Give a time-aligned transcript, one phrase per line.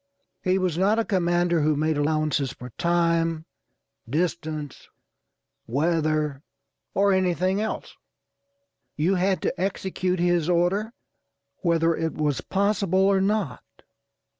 [0.41, 3.45] He was not a commander who made allowances for time,
[4.09, 4.89] distance,
[5.67, 6.41] weather,
[6.95, 7.95] or anything else.
[8.95, 10.93] You had to execute his order
[11.57, 13.61] whether it was possible or not.